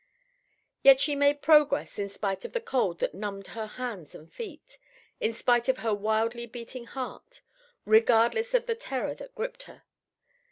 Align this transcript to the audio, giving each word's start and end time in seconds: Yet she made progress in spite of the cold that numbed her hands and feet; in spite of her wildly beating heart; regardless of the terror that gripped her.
Yet 0.81 0.99
she 0.99 1.13
made 1.15 1.43
progress 1.43 1.99
in 1.99 2.09
spite 2.09 2.43
of 2.43 2.53
the 2.53 2.59
cold 2.59 2.97
that 3.01 3.13
numbed 3.13 3.45
her 3.53 3.67
hands 3.67 4.15
and 4.15 4.33
feet; 4.33 4.79
in 5.19 5.31
spite 5.31 5.67
of 5.69 5.77
her 5.77 5.93
wildly 5.93 6.47
beating 6.47 6.85
heart; 6.85 7.43
regardless 7.85 8.55
of 8.55 8.65
the 8.65 8.73
terror 8.73 9.13
that 9.13 9.35
gripped 9.35 9.61
her. 9.69 9.83